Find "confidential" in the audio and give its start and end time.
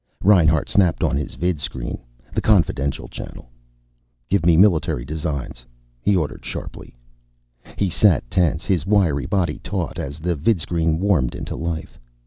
2.41-3.07